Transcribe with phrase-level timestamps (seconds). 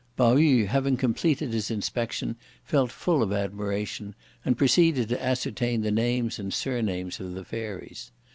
[0.17, 5.91] Pao yü having completed his inspection felt full of admiration, and proceeded to ascertain the
[5.91, 8.09] names and surnames of the Fairies.